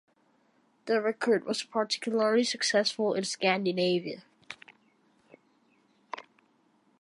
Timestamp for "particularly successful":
1.61-3.13